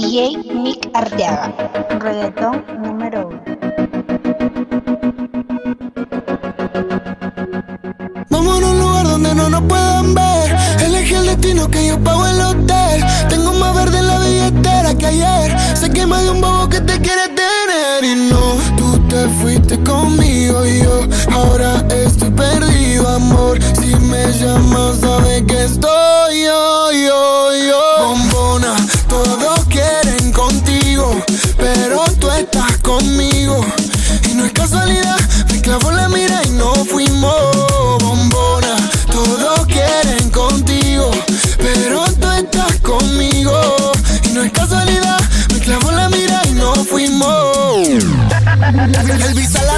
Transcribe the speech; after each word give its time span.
DJ 0.00 0.38
Nick 0.54 0.90
Arteaga, 0.94 1.52
reggaetón 1.98 2.64
número 2.82 3.28
uno. 3.28 3.42
Vamos 8.30 8.62
a 8.62 8.66
un 8.66 8.78
lugar 8.78 9.04
donde 9.08 9.34
no 9.34 9.50
nos 9.50 9.60
puedan 9.64 10.14
ver. 10.14 10.56
Elegí 10.82 11.14
el 11.16 11.26
destino 11.26 11.70
que 11.70 11.88
yo 11.88 12.02
pago 12.02 12.26
el 12.26 12.40
hotel. 12.40 13.04
Tengo 13.28 13.52
más 13.52 13.74
verde 13.74 13.98
en 13.98 14.06
la 14.06 14.18
billetera 14.20 14.94
que 14.94 15.04
ayer. 15.04 15.58
Sé 15.76 15.90
que 15.90 16.06
más 16.06 16.22
de 16.24 16.30
un 16.30 16.40
bobo 16.40 16.66
que 16.70 16.80
te 16.80 16.98
quiere 16.98 17.28
tener. 17.28 18.02
Y 18.02 18.30
no, 18.30 18.56
tú 18.78 18.98
te 19.06 19.28
fuiste 19.42 19.78
conmigo 19.84 20.64
y 20.64 20.78
yo 20.82 21.02
ahora 21.30 21.84
estoy 22.06 22.30
perdido, 22.30 23.06
amor. 23.06 23.62
Si 23.78 23.94
me 23.96 24.32
llamas, 24.32 24.96
sabes 25.00 25.42
que 25.42 25.64
estoy 25.64 25.99
no 37.20 37.49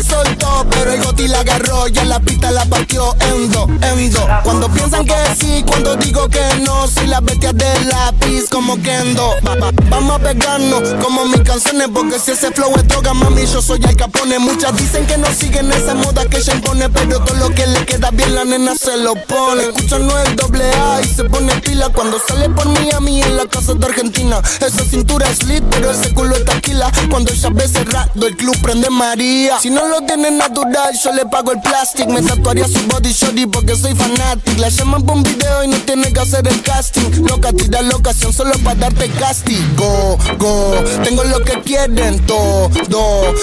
soltó, 0.02 0.66
pero 0.70 0.92
el 0.92 1.02
goti 1.02 1.28
la 1.28 1.40
agarró 1.40 1.88
y 1.88 1.98
en 1.98 2.08
la 2.08 2.20
pista 2.20 2.50
la 2.50 2.64
partió 2.66 3.14
en 3.20 3.50
dos, 3.50 3.68
en 3.68 4.10
dos. 4.10 4.24
Cuando 4.44 4.68
piensan 4.68 5.04
que 5.04 5.14
sí, 5.38 5.64
cuando 5.66 5.96
digo 5.96 6.28
que 6.28 6.42
no, 6.62 6.86
soy 6.88 7.06
la 7.06 7.20
bestia 7.20 7.52
del 7.52 7.88
lápiz 7.88 8.48
como 8.50 8.80
Kendo. 8.82 9.34
Va, 9.46 9.54
va, 9.56 9.70
vamos 9.88 10.16
a 10.16 10.18
pegarnos 10.18 10.94
como 11.02 11.24
mis 11.26 11.40
canciones, 11.40 11.88
porque 11.92 12.18
si 12.18 12.32
ese 12.32 12.50
flow 12.52 12.72
es 12.76 12.86
droga, 12.88 13.14
mami, 13.14 13.46
yo 13.46 13.62
soy 13.62 13.80
el 13.88 13.96
capone. 13.96 14.38
Muchas 14.38 14.76
dicen 14.76 15.06
que 15.06 15.16
no 15.18 15.26
siguen 15.32 15.70
esa 15.72 15.94
moda 15.94 16.24
que 16.26 16.38
ella 16.38 16.54
impone, 16.54 16.88
pero 16.88 17.20
todo 17.20 17.36
lo 17.36 17.50
que 17.50 17.66
le 17.66 17.84
queda 17.84 18.10
bien 18.10 18.34
la 18.34 18.44
nena 18.44 18.74
se 18.74 18.96
lo 18.96 19.14
pone. 19.14 19.62
Escuchan 19.62 20.06
no 20.06 20.18
el 20.18 20.36
doble 20.36 20.64
A 20.72 21.00
y 21.02 21.06
se 21.06 21.24
pone 21.24 21.54
pila 21.60 21.88
cuando 21.90 22.18
sale 22.26 22.48
por 22.50 22.66
Miami 22.68 23.22
en 23.22 23.36
la 23.36 23.46
casa 23.46 23.74
de 23.74 23.86
Argentina. 23.86 24.40
Esa 24.60 24.84
cintura 24.84 25.28
es 25.28 25.42
lit, 25.44 25.64
pero 25.70 25.90
ese 25.90 26.12
culo 26.14 26.34
es 26.34 26.44
taquila. 26.44 26.90
Cuando 27.10 27.32
ella 27.32 27.48
ve 27.52 27.68
cerrado, 27.68 28.26
el 28.26 28.36
club 28.36 28.56
prende 28.62 28.90
María. 28.90 29.58
Si 29.60 29.70
no 29.70 29.86
lo 29.92 30.00
tiene 30.06 30.30
natural, 30.30 30.98
yo 30.98 31.12
le 31.12 31.26
pago 31.26 31.52
el 31.52 31.60
plástico. 31.60 32.10
Me 32.10 32.22
tatuaría 32.22 32.66
su 32.66 32.80
body 32.86 33.12
shorty 33.12 33.46
porque 33.46 33.76
soy 33.76 33.94
fanatic. 33.94 34.58
La 34.58 34.70
llaman 34.70 35.02
por 35.02 35.16
un 35.16 35.22
video 35.22 35.64
y 35.64 35.68
no 35.68 35.76
tiene 35.80 36.10
que 36.10 36.20
hacer 36.20 36.48
el 36.48 36.62
casting. 36.62 37.26
Loca, 37.26 37.52
tira 37.52 37.82
la 37.82 37.96
ocasión 37.96 38.32
solo 38.32 38.52
para 38.64 38.76
darte 38.76 39.10
castigo. 39.10 40.16
Go, 40.38 40.82
tengo 41.04 41.24
lo 41.24 41.40
que 41.44 41.60
quieren 41.60 42.24
todo. 42.26 42.70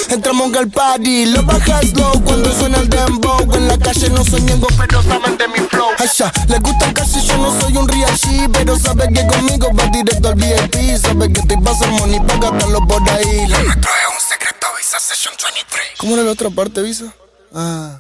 Entramos 0.09 0.51
al 0.55 0.69
party, 0.69 1.27
lo 1.27 1.43
bajas 1.43 1.93
low 1.93 2.19
cuando 2.23 2.51
suena 2.51 2.79
el 2.79 2.89
dembow. 2.89 3.53
En 3.53 3.67
la 3.67 3.77
calle 3.77 4.09
no 4.09 4.25
soy 4.25 4.41
ñengo, 4.41 4.67
pero 4.75 5.03
saben 5.03 5.37
de 5.37 5.47
mi 5.49 5.59
flow. 5.69 5.89
Asha, 5.99 6.31
le 6.47 6.57
gusta 6.59 6.91
casi 6.93 7.21
yo 7.21 7.37
no 7.37 7.59
soy 7.61 7.77
un 7.77 7.87
real 7.87 8.11
G, 8.17 8.49
pero 8.51 8.75
sabe 8.79 9.07
que 9.13 9.25
conmigo 9.27 9.69
va 9.77 9.85
directo 9.87 10.29
al 10.29 10.35
VIP. 10.35 10.97
Sabe 10.97 11.31
que 11.31 11.41
te 11.43 11.57
pasa 11.59 11.85
money 11.87 12.19
para 12.21 12.39
gastarlo 12.39 12.79
por 12.87 13.07
ahí. 13.11 13.45
Un 13.45 14.21
secreto, 14.27 14.67
Visa 14.89 14.99
Session 14.99 15.35
23. 15.37 15.81
¿Cómo 15.99 16.15
era 16.15 16.23
la 16.23 16.31
otra 16.31 16.49
parte, 16.49 16.81
Visa? 16.81 17.13
Ah. 17.53 17.99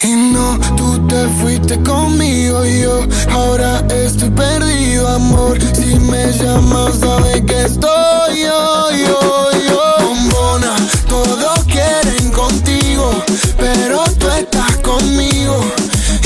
Y 0.00 0.08
no, 0.16 0.58
tú 0.76 1.06
te 1.06 1.28
fuiste 1.40 1.80
conmigo 1.84 2.66
y 2.66 2.80
yo 2.80 3.06
ahora 3.30 3.78
estoy 3.88 4.30
perdido, 4.30 5.06
amor. 5.10 5.62
Si 5.62 5.94
me 5.94 6.32
llamas, 6.32 6.98
sabes 6.98 7.40
que 7.42 7.62
estoy 7.62 8.40
yo, 8.40 8.90
yo, 8.90 9.50
yo. 9.68 9.94
Bombona, 10.00 10.74
todos 11.08 11.64
quieren 11.66 12.32
contigo, 12.32 13.12
pero 13.56 14.02
tú 14.18 14.28
estás 14.30 14.76
conmigo. 14.78 15.64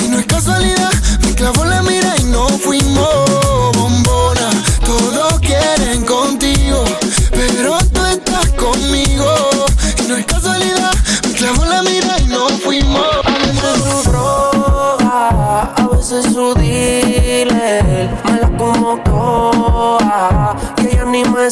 Y 0.03 0.09
no 0.09 0.21
es 0.21 0.27
casualidad, 0.27 0.93
me 1.21 1.35
clavó 1.35 1.67
la 1.67 1.83
mira 1.83 2.08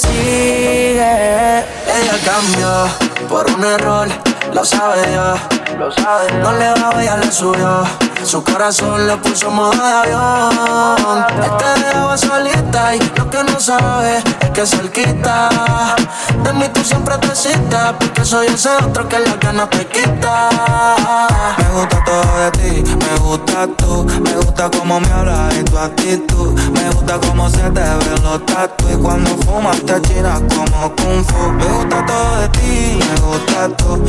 Ella 0.04 1.64
cambió 2.22 2.86
por 3.30 3.50
un 3.50 3.64
error, 3.64 4.05
sabe 4.66 5.02
ya, 5.12 5.34
lo 5.78 5.90
sabe. 5.90 6.32
No 6.42 6.52
le 6.52 6.70
bajó, 6.70 7.00
ella 7.00 7.16
le 7.16 7.30
subió. 7.30 7.84
Su 8.24 8.42
corazón 8.42 9.06
le 9.06 9.16
puso 9.18 9.50
modo 9.50 9.70
de 9.70 9.92
avión. 9.92 11.24
Este 11.42 11.86
dejaba 11.86 12.16
solita 12.16 12.96
y 12.96 12.98
lo 13.16 13.30
que 13.30 13.44
no 13.44 13.60
sabe 13.60 14.18
es 14.40 14.50
que 14.50 14.66
cerquita 14.66 15.94
de 16.42 16.52
mí 16.54 16.68
tú 16.72 16.82
siempre 16.82 17.16
te 17.18 17.34
citas. 17.36 17.94
Porque 17.98 18.24
soy 18.24 18.48
ese 18.48 18.70
otro 18.84 19.08
que 19.08 19.20
las 19.20 19.38
ganas 19.38 19.70
te 19.70 19.86
quita. 19.86 20.48
Me 21.58 21.80
gusta 21.80 22.04
todo 22.04 22.38
de 22.40 22.50
ti, 22.52 22.96
me 22.96 23.18
gusta 23.20 23.66
tú, 23.76 24.04
me 24.20 24.32
gusta 24.36 24.70
cómo 24.70 24.98
me 24.98 25.08
hablas 25.12 25.54
y 25.56 25.62
tu 25.64 25.78
actitud, 25.78 26.58
me 26.72 26.90
gusta 26.90 27.18
cómo 27.26 27.48
se 27.50 27.58
te 27.58 27.80
ven 27.80 28.22
los 28.22 28.44
tatu 28.46 28.88
y 28.92 28.96
cuando 28.96 29.30
fumas 29.44 29.80
te 29.82 29.92
achinas 29.92 30.40
como 30.54 30.94
kung 30.96 31.24
fu. 31.24 31.52
Me 31.52 31.64
gusta 31.64 32.06
todo 32.06 32.40
de 32.40 32.48
ti, 32.48 32.98
me 32.98 33.20
gusta 33.20 33.68
tú, 33.76 34.02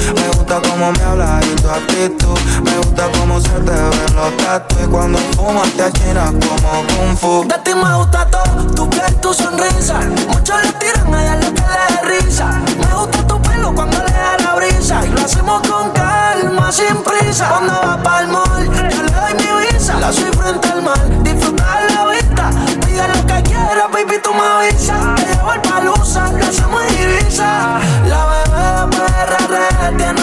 gusta 0.58 0.70
cómo 0.70 0.92
me 0.92 1.04
hablas 1.04 1.46
y 1.46 1.56
tu 1.56 1.70
actitud, 1.70 2.40
me 2.64 2.78
gusta 2.78 3.04
cómo 3.20 3.40
se 3.40 3.50
te 3.50 3.72
ven 3.72 4.16
los 4.16 4.38
tatu 4.38 4.76
y 4.84 4.88
cuando 4.88 5.20
fumas 5.36 5.70
te 5.72 5.84
achinas 5.84 6.32
como 6.32 6.84
kung 6.88 7.18
fu. 7.18 7.48
De 7.48 7.58
ti 7.60 7.76
me 7.76 7.96
gusta 7.96 8.26
todo, 8.28 8.66
tu 8.76 8.90
piel, 8.90 9.16
tu 9.22 9.34
sonrisa. 9.34 10.00
Muchos 10.30 10.64
le 10.64 10.72
tiran 10.74 11.14
a 11.14 11.36
lo 11.36 11.54
que 11.54 11.62
le 11.62 11.68
da 11.68 12.02
risa. 12.04 12.46
Me 12.78 12.96
gusta 12.96 13.28
tu 13.28 13.42
pelo 13.42 13.74
cuando 13.74 13.98
le 13.98 14.12
da 14.12 14.38
la 14.44 14.56
brisa. 14.56 15.06
Y 15.06 15.10
lo 15.10 15.26
hacemos 15.26 15.62
con 15.68 15.92
calma, 15.92 16.72
sin 16.72 16.98
prisa. 17.04 17.50
Cuando 17.50 17.74
va 17.74 18.02
pa'l 18.02 18.28
mall, 18.28 18.66
yo 18.66 19.04
le 19.04 19.12
doy 19.12 19.34
mi 19.36 19.68
visa. 19.68 20.00
La 20.00 20.12
soy 20.12 20.32
frente 20.32 20.68
al 20.70 20.82
mar, 20.82 21.24
disfrutar 21.24 21.92
la 21.94 22.06
vista. 22.08 22.50
Pide 22.86 23.08
lo 23.08 23.26
que 23.26 23.44
quieras, 23.44 23.92
baby, 23.92 24.20
tú 24.24 24.34
me 24.34 24.42
avisas. 24.42 25.16
Te 25.16 25.26
llevo 25.26 25.54
el 25.54 25.62
palusa, 25.62 26.32
lo 26.32 26.46
hacemos 26.46 26.82
en 26.84 27.12
Ibiza. 27.12 27.80
La 28.08 28.26
bebé 28.26 28.96
PRR 28.96 29.98
tiene 29.98 30.17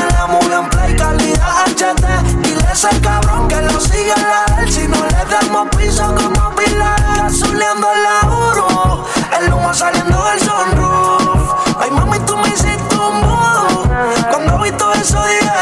ese 2.87 3.01
cabrón 3.01 3.49
que 3.49 3.61
lo 3.63 3.81
siga 3.81 4.15
la 4.17 4.63
él. 4.63 4.73
Si 4.73 4.87
no 4.87 4.97
le 4.97 5.25
damos 5.31 5.69
piso 5.77 6.15
como 6.15 6.51
pilar, 6.55 7.03
gasoleando 7.17 7.87
el 7.93 8.03
laburo. 8.03 9.05
El 9.39 9.53
humo 9.53 9.73
saliendo 9.73 10.23
del 10.25 10.41
sunroof. 10.41 11.81
Ay, 11.81 11.91
mami, 11.91 12.19
tú 12.21 12.37
me 12.37 12.49
hiciste 12.49 12.97
un 12.97 13.21
move. 13.21 13.89
Cuando 14.31 14.59
vi 14.59 14.71
todo 14.73 14.93
eso 14.95 15.23
dije, 15.25 15.53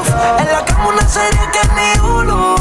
uff. 0.00 0.08
En 0.38 0.46
la 0.46 0.64
cama 0.64 0.88
una 0.88 1.08
serie 1.08 1.40
que 1.52 1.60
ni 1.74 2.08
uno. 2.08 2.54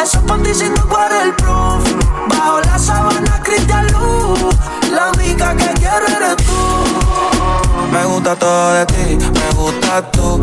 Esos 0.00 0.22
panticitos 0.22 0.84
para 0.86 1.22
el 1.22 1.34
proof. 1.34 1.84
Bajo 2.28 2.60
la 2.60 2.78
sábana, 2.78 3.40
Cristian 3.42 3.86
Luz. 3.92 4.56
La 4.92 5.10
única 5.10 5.56
que 5.56 5.68
quiero 5.74 6.06
eres 6.06 6.36
tú. 6.36 7.00
Me 7.92 8.04
gusta 8.04 8.36
todo 8.36 8.72
de 8.72 8.86
ti, 8.86 9.18
me 9.18 9.50
gusta 9.56 10.02
tú, 10.12 10.40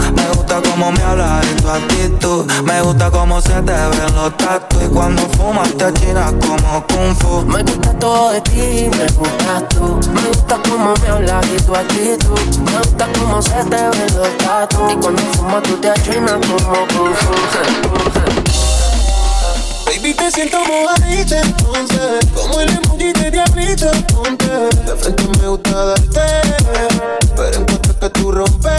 gusta 0.57 0.71
cómo 0.71 0.91
me 0.91 1.03
hablas 1.03 1.45
y 1.45 1.61
tu 1.61 1.69
actitud, 1.69 2.45
me 2.63 2.81
gusta 2.81 3.11
cómo 3.11 3.41
se 3.41 3.53
te 3.61 3.71
ven 3.71 4.15
los 4.15 4.35
tatu 4.37 4.77
y 4.83 4.87
cuando 4.87 5.21
fumas 5.37 5.71
te 5.77 5.85
achinas 5.85 6.33
como 6.41 6.85
kung 6.87 7.15
fu. 7.15 7.45
Me 7.45 7.61
gusta 7.63 7.93
todo 7.99 8.31
de 8.31 8.41
ti, 8.41 8.89
me 8.89 9.05
gusta 9.13 9.67
tú. 9.69 9.99
Me 10.13 10.21
gusta 10.27 10.59
cómo 10.67 10.93
me 11.01 11.07
hablas 11.07 11.45
y 11.47 11.61
tu 11.63 11.75
actitud. 11.75 12.39
Me 12.65 12.77
gusta 12.77 13.07
cómo 13.19 13.41
se 13.41 13.51
te 13.51 13.75
ven 13.75 14.15
los 14.15 14.37
tatu. 14.37 14.89
Y 14.89 14.95
cuando 14.95 15.21
fumas 15.33 15.63
tú 15.63 15.77
te 15.77 15.89
achinas 15.89 16.33
como 16.33 16.87
kung 16.87 17.13
fu. 17.13 18.76
Baby, 19.87 20.13
te 20.13 20.31
siento 20.31 20.57
mojadita 20.65 21.39
entonces. 21.41 22.25
Como 22.35 22.59
el 22.59 22.69
emoji 22.69 23.13
de 23.13 23.31
diablito, 23.31 23.89
ponte 24.13 24.45
De 24.45 24.95
frente 24.97 25.23
me 25.41 25.47
gusta 25.47 25.85
darte 25.85 26.21
Pero 27.35 27.57
encuentro 27.59 27.99
que 27.99 28.09
tú 28.09 28.31
rompes. 28.31 28.71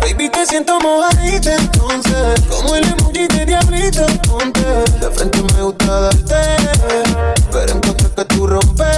Baby, 0.00 0.28
te 0.28 0.46
siento 0.46 0.80
mojadita 0.80 1.54
entonces. 1.54 2.40
Como 2.50 2.74
el 2.74 2.84
emoji 2.84 3.28
de 3.28 3.46
diablito, 3.46 4.06
ponte 4.28 4.60
De 5.00 5.10
frente 5.12 5.42
me 5.54 5.62
gusta 5.62 6.00
darte 6.00 6.36
Pero 7.52 7.72
encuentro 7.72 8.14
que 8.14 8.24
tú 8.24 8.46
rompes. 8.48 8.88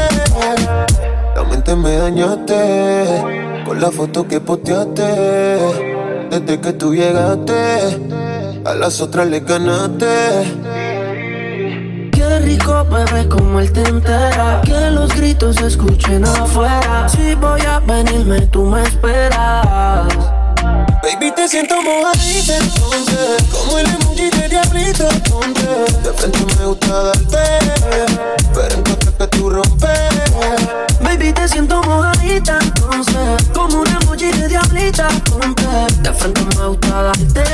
La 1.37 1.43
mente 1.45 1.75
me 1.77 1.97
dañaste 1.99 3.63
Con 3.67 3.79
la 3.79 3.91
foto 3.91 4.27
que 4.27 4.41
posteaste. 4.41 5.85
Desde 6.31 6.61
que 6.61 6.73
tú 6.73 6.95
llegaste 6.95 8.01
A 8.65 8.75
las 8.75 9.01
otras 9.01 9.27
le 9.29 9.41
ganaste 9.41 10.84
rico, 12.65 12.85
bebé, 12.85 13.29
como 13.29 13.61
él 13.61 13.73
te 13.73 13.83
entera. 13.83 14.61
Que 14.63 14.91
los 14.91 15.15
gritos 15.15 15.57
se 15.57 15.67
escuchen 15.67 16.25
afuera. 16.25 17.09
Si 17.09 17.35
voy 17.35 17.61
a 17.63 17.81
venirme, 17.81 18.41
tú 18.49 18.63
me 18.63 18.83
esperas. 18.83 20.07
Baby, 21.03 21.33
te 21.37 21.49
siento 21.49 21.77
mojadita 21.83 22.57
entonces. 22.57 23.45
Como 23.53 23.79
el 23.79 23.87
emoji 23.87 24.31
de 24.31 24.49
diablito 24.49 25.09
entonces. 25.11 26.03
De 26.03 26.13
frente 26.13 26.57
me 26.59 26.67
gusta 26.67 27.03
darte. 27.03 27.39
Pero 28.55 28.75
encuentro 28.77 29.17
que 29.19 29.27
tú 29.27 29.51
rompes. 29.51 29.91
Baby, 31.01 31.33
te 31.33 31.49
siento 31.49 31.83
mojadita 31.83 32.59
entonces. 32.61 33.49
Como 33.53 33.81
un 33.81 33.89
emoji 33.89 34.33
de 34.33 34.49
diablita 34.49 35.09
entonces. 35.11 36.03
De 36.03 36.13
frente 36.13 36.41
me 36.57 36.67
gusta 36.67 37.03
darte 37.03 37.45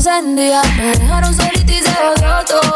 encendía. 0.00 0.62
Me 0.78 0.96
dejaron 0.96 1.34
solita 1.34 1.72
y 1.72 1.82
se 1.82 1.90
jodió 1.90 2.44
todo. 2.48 2.74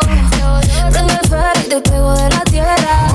Prendo 0.91 1.13
el 1.15 1.29
ferry 1.29 1.61
y 1.65 1.69
te 1.71 1.81
pego 1.81 2.13
de 2.13 2.29
la 2.29 2.41
tierra. 2.41 3.09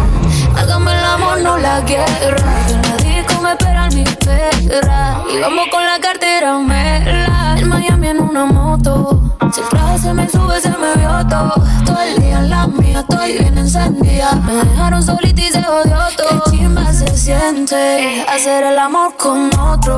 Hágame 0.57 0.97
el 0.97 1.05
amor, 1.05 1.41
no 1.41 1.57
la 1.59 1.81
guerra. 1.81 2.65
Que 2.65 2.73
en 2.73 2.81
la 2.81 2.97
disco 2.97 3.41
me 3.41 3.51
esperan 3.51 3.93
mi 3.93 4.03
perra. 4.03 5.23
Y 5.31 5.39
vamos 5.39 5.67
con 5.69 5.85
la 5.85 5.99
cartera 5.99 6.57
mela. 6.57 7.55
En 7.59 7.69
Miami 7.69 8.07
en 8.07 8.21
una 8.21 8.45
moto. 8.45 9.21
Si 9.53 9.61
el 9.61 9.99
se 9.99 10.13
me 10.13 10.27
sube, 10.27 10.59
se 10.59 10.69
me 10.69 10.95
vio 10.95 11.27
todo. 11.27 11.53
Todo 11.85 12.01
el 12.01 12.19
día 12.19 12.39
en 12.39 12.49
la 12.49 12.65
mía 12.65 13.01
estoy 13.01 13.37
bien 13.37 13.59
encendida. 13.59 14.33
Me 14.33 14.53
dejaron 14.53 15.03
solita 15.03 15.41
y 15.41 15.51
se 15.51 15.61
jodió 15.61 15.99
todo. 16.17 16.43
Qué 16.45 16.57
chimba 16.57 16.91
se 16.91 17.15
siente 17.15 18.25
hacer 18.27 18.63
el 18.63 18.79
amor 18.79 19.15
con 19.17 19.51
otro. 19.59 19.95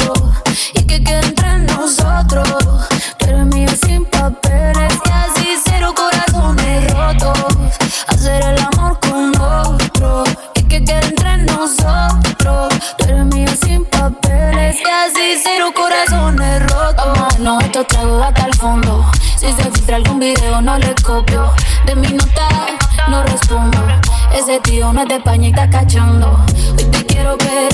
Y 0.73 0.83
que 0.83 1.01
quede 1.01 1.21
entre 1.25 1.59
nosotros 1.59 2.61
pero 3.21 3.45
mío 3.45 3.69
sin 3.85 4.05
papeles 4.05 4.93
y 5.05 5.09
así 5.09 5.47
cero 5.65 5.93
corazones 5.95 6.93
rotos. 6.93 7.55
Hacer 8.07 8.43
el 8.43 8.57
amor 8.59 8.99
con 8.99 9.39
otro 9.39 10.23
y 10.55 10.63
que 10.63 10.83
quede 10.83 11.07
entre 11.07 11.37
nosotros. 11.37 12.73
Pero 12.97 13.25
mío 13.25 13.49
sin 13.63 13.85
papeles 13.85 14.77
y 14.79 14.89
así 14.89 15.41
cero 15.43 15.71
corazones 15.75 16.61
rotos. 16.71 17.39
no 17.39 17.59
esto 17.59 17.83
trago 17.85 18.23
hasta 18.23 18.45
el 18.45 18.53
fondo. 18.55 19.05
Si 19.37 19.51
se 19.51 19.63
filtra 19.71 19.95
algún 19.97 20.19
video 20.19 20.61
no 20.61 20.77
le 20.77 20.93
copio. 21.03 21.51
De 21.85 21.95
mi 21.95 22.09
nota 22.09 22.47
no 23.07 23.23
respondo. 23.23 23.79
Ese 24.33 24.59
tío 24.61 24.93
no 24.93 25.01
es 25.01 25.07
de 25.07 25.15
España 25.15 25.47
y 25.47 25.49
está 25.49 25.69
cachando. 25.69 26.39
Hoy 26.77 26.83
te 26.85 27.05
quiero 27.05 27.37
ver 27.37 27.70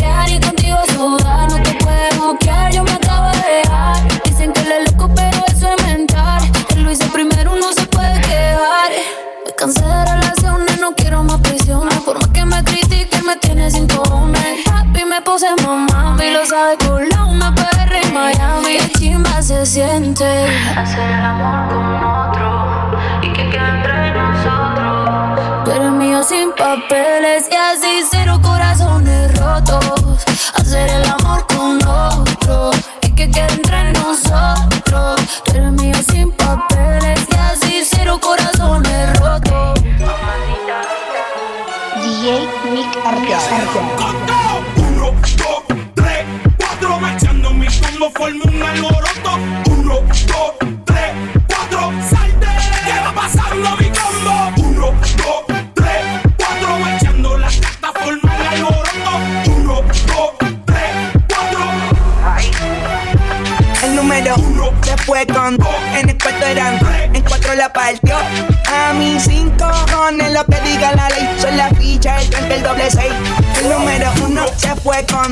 Arriba 16.57 16.69
de 16.69 16.77
tu 16.77 16.97
lado, 16.97 17.53
PR 17.55 17.93
en 18.03 18.13
Miami. 18.13 18.77
Qué 18.77 18.89
chimba 18.97 19.41
se 19.43 19.63
siente 19.65 20.47
hacer 20.75 21.11
el 21.11 21.23
amor 21.23 21.67
como 21.69 22.26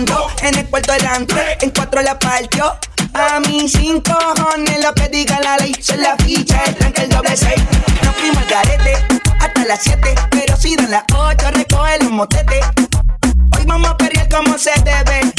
dos. 0.06 0.32
En 0.42 0.56
el 0.58 0.66
cuarto 0.68 0.94
eran 0.94 1.28
tres, 1.28 1.58
en 1.62 1.70
cuatro 1.70 2.02
la 2.02 2.18
partió. 2.18 2.78
A 3.14 3.40
mis 3.42 3.72
cinco 3.72 4.18
cojones 4.36 4.84
lo 4.84 4.94
que 4.94 5.08
diga 5.10 5.40
la 5.42 5.58
ley. 5.58 5.76
Son 5.80 6.02
la 6.02 6.16
ficha, 6.18 6.62
el 6.66 6.76
tranque, 6.76 7.02
el 7.04 7.10
doble 7.10 7.38
seis. 7.38 7.62
No 8.04 8.12
fuimos 8.14 8.44
al 8.44 8.50
garete 8.50 8.94
hasta 9.40 9.66
las 9.66 9.82
siete. 9.82 10.16
Pero 10.32 10.58
si 10.58 10.76
dan 10.76 10.92
las 10.92 11.04
ocho, 11.14 11.52
recoge 11.52 12.00
los 12.02 12.12
motetes. 12.12 12.66
Hoy 13.58 13.66
vamos 13.66 13.92
a 13.92 13.98
perrear 13.98 14.28
como 14.30 14.58
se 14.58 14.72
debe. 14.84 15.32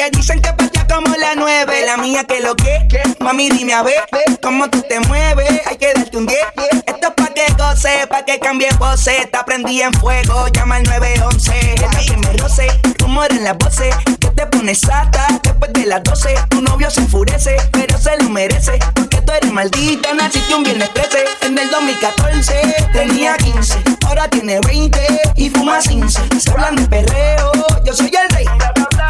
Porque 0.00 0.16
dicen 0.16 0.40
que 0.40 0.50
patea 0.54 0.86
como 0.86 1.14
la 1.16 1.34
nueve. 1.36 1.84
La 1.84 1.98
mía 1.98 2.24
que 2.24 2.40
lo 2.40 2.56
que, 2.56 2.88
mami 3.18 3.50
dime 3.50 3.74
a 3.74 3.82
ver 3.82 4.02
cómo 4.40 4.70
tú 4.70 4.80
te 4.88 4.98
mueves. 5.00 5.60
Hay 5.66 5.76
que 5.76 5.92
darte 5.92 6.16
un 6.16 6.26
10. 6.26 6.40
Esto 6.86 7.08
es 7.08 7.14
pa' 7.14 7.34
que 7.34 7.52
goce, 7.52 8.06
pa' 8.08 8.24
que 8.24 8.38
cambie 8.38 8.68
pose. 8.78 9.28
Te 9.30 9.36
aprendí 9.36 9.82
en 9.82 9.92
fuego, 9.92 10.48
llama 10.48 10.76
al 10.76 10.84
911. 10.84 11.74
Es 11.74 11.80
la 11.82 11.88
que 11.90 12.16
me 12.16 12.32
roce, 12.38 12.68
rumor 12.98 13.30
en 13.30 13.44
las 13.44 13.58
voces. 13.58 13.94
Que 14.18 14.28
te 14.28 14.46
pones 14.46 14.80
sata 14.80 15.26
después 15.42 15.70
de 15.74 15.84
las 15.84 16.02
12. 16.02 16.34
Tu 16.48 16.62
novio 16.62 16.90
se 16.90 17.00
enfurece, 17.00 17.56
pero 17.70 17.98
se 17.98 18.16
lo 18.16 18.30
merece. 18.30 18.78
Porque 18.94 19.20
tú 19.20 19.32
eres 19.32 19.52
maldita, 19.52 20.14
naciste 20.14 20.54
un 20.54 20.62
viernes 20.62 20.94
13. 20.94 21.24
En 21.42 21.58
el 21.58 21.68
2014 21.70 22.86
tenía 22.94 23.36
15, 23.36 23.82
ahora 24.06 24.28
tiene 24.28 24.60
20 24.60 24.98
y 25.36 25.50
fuma 25.50 25.78
15. 25.78 26.22
Se 26.40 26.50
hablan 26.52 26.76
de 26.76 26.86
perreo, 26.86 27.52
yo 27.84 27.92
soy 27.92 28.10
el 28.16 28.34
rey. 28.34 28.46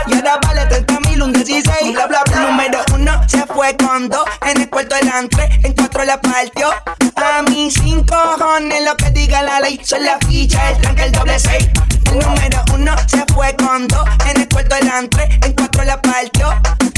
Y 0.06 0.14
ahora 0.14 0.38
vale 0.42 0.66
30 0.66 1.00
mil, 1.00 1.22
un 1.22 1.32
16. 1.32 1.92
Bla, 1.92 2.06
bla, 2.06 2.22
bla. 2.26 2.40
Número 2.40 2.80
uno 2.94 3.20
se 3.28 3.44
fue 3.46 3.76
con 3.76 4.08
dos. 4.08 4.24
En 4.46 4.60
el 4.60 4.70
cuarto 4.70 4.96
eran 4.96 5.28
tres, 5.28 5.48
en 5.64 5.72
cuatro 5.74 6.04
la 6.04 6.20
partió. 6.20 6.70
A 7.16 7.42
mis 7.42 7.74
cinco 7.74 8.16
cojones 8.38 8.84
lo 8.84 8.96
que 8.96 9.10
diga 9.10 9.42
la 9.42 9.60
ley. 9.60 9.80
Son 9.84 10.02
la 10.04 10.18
ficha, 10.26 10.70
el 10.70 10.78
tranque, 10.80 11.04
el 11.04 11.12
doble 11.12 11.38
seis. 11.38 11.68
El 12.06 12.18
número 12.18 12.62
uno 12.74 12.94
se 13.06 13.24
fue 13.32 13.54
con 13.56 13.86
dos. 13.88 14.08
En 14.28 14.40
el 14.40 14.48
cuarto 14.48 14.76
eran 14.76 15.08
tres, 15.08 15.28
en 15.44 15.52
cuatro 15.52 15.84
la 15.84 16.00
partió. 16.00 16.48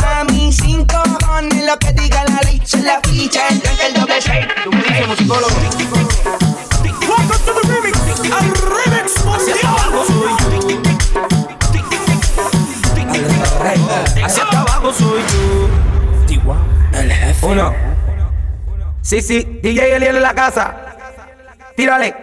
A 0.05 0.25
mis 0.25 0.57
cinco 0.57 1.03
cojones 1.21 1.65
lo 1.65 1.79
que 1.79 1.93
diga 1.93 2.25
la 2.25 2.41
ley. 2.43 2.61
Son 2.65 2.85
la 2.85 3.01
ficha, 3.05 3.49
el 3.49 3.61
tranque, 3.61 3.87
el 3.87 3.95
doble 3.95 4.21
seis. 4.21 4.47
Tú 4.65 4.71
me 4.71 4.83
dices 4.83 5.09
musicólogo. 5.09 6.02
Soy 14.99 15.23
yo. 16.29 16.57
El 16.93 17.13
jefe. 17.13 17.47
Uno. 17.47 17.75
Sí, 19.01 19.21
sí, 19.23 19.61
DJ 19.63 19.97
Eliel 19.97 20.17
en 20.17 20.23
la 20.23 20.35
casa. 20.35 20.75
Tírale. 21.77 22.15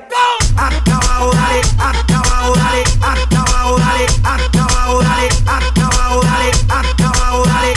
Hasta 0.55 0.95
abajo, 0.95 1.31
dale, 1.31 1.61
hasta 1.79 2.15
abajo, 2.15 2.53
dale, 2.55 2.83
hasta 3.01 3.39
abajo, 3.39 3.79
dale, 3.79 4.05
hasta 4.23 4.63
abajo, 4.63 5.01
dale, 5.01 5.27
hasta 5.45 5.85
abajo, 5.85 6.21
dale, 6.21 6.51
hasta 6.69 7.05
abajo, 7.07 7.43
dale, 7.45 7.73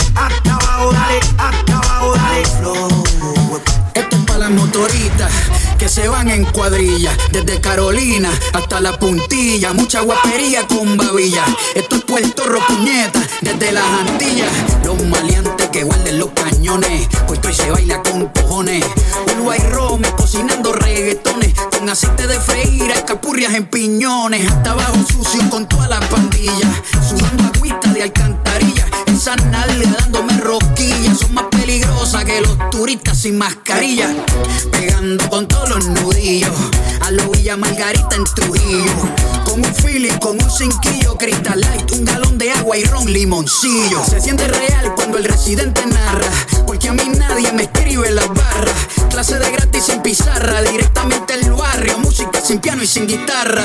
en 6.31 6.45
cuadrilla, 6.45 7.11
desde 7.31 7.59
Carolina 7.59 8.29
hasta 8.53 8.79
la 8.79 8.97
puntilla, 8.97 9.73
mucha 9.73 10.01
guapería 10.01 10.65
con 10.67 10.95
babilla. 10.95 11.43
Esto 11.75 11.97
es 11.97 12.03
Puerto 12.03 12.45
Rocuñeta, 12.45 13.21
desde 13.41 13.71
las 13.71 13.83
Antillas, 13.83 14.51
los 14.85 15.03
maleantes 15.05 15.67
que 15.69 15.83
guarden 15.83 16.19
los 16.19 16.29
cañones, 16.29 17.07
puesto 17.27 17.49
y 17.49 17.53
se 17.53 17.69
baila 17.69 18.01
con 18.03 18.27
cojones. 18.27 18.85
Uruguay 19.35 19.59
Rome 19.71 20.09
cocinando 20.15 20.71
reggaetones, 20.71 21.53
con 21.77 21.89
aceite 21.89 22.27
de 22.27 22.39
freír, 22.39 22.91
escapurrias 22.91 23.53
en 23.53 23.65
piñones, 23.65 24.49
hasta 24.49 24.71
abajo 24.71 24.99
sucio 25.11 25.49
con 25.49 25.67
toda 25.67 25.87
la 25.89 25.99
pandilla, 25.99 26.83
sudando 27.07 27.51
agüita 27.53 27.91
de 27.93 28.03
alcantarilla, 28.03 28.85
dándome 29.25 30.37
rosquillas, 30.39 31.19
son 31.19 31.33
más 31.33 31.45
peligrosas 31.49 32.25
que 32.25 32.41
los 32.41 32.69
turistas 32.71 33.17
sin 33.19 33.37
mascarilla, 33.37 34.13
pegando 34.69 35.29
con 35.29 35.47
todos 35.47 35.69
los 35.69 35.85
nudillos, 35.87 36.51
a 36.99 37.09
lo 37.11 37.29
Villa 37.29 37.55
Margarita 37.55 38.17
en 38.17 38.25
Trujillo, 38.25 38.91
con 39.45 39.59
un 39.59 39.75
feeling, 39.75 40.17
con 40.19 40.43
un 40.43 40.51
cinquillo, 40.51 41.17
Crystal 41.17 41.59
Light, 41.59 41.89
un 41.93 42.03
galón 42.03 42.37
de 42.37 42.51
agua 42.51 42.77
y 42.77 42.83
ron 42.83 43.05
limoncillo. 43.05 44.03
Se 44.05 44.19
siente 44.19 44.45
real 44.45 44.93
cuando 44.95 45.17
el 45.17 45.23
residente 45.23 45.85
narra, 45.85 46.29
porque 46.83 47.01
a 47.01 47.05
mí 47.05 47.17
nadie 47.17 47.51
me 47.53 47.63
escribe 47.63 48.11
las 48.11 48.27
barras, 48.27 48.75
clase 49.09 49.39
de 49.39 49.51
gratis 49.51 49.85
sin 49.85 50.01
pizarra, 50.01 50.61
directamente 50.63 51.33
el 51.35 51.53
barrio, 51.53 51.97
música 51.99 52.41
sin 52.41 52.59
piano 52.59 52.83
y 52.83 52.87
sin 52.87 53.07
guitarra, 53.07 53.63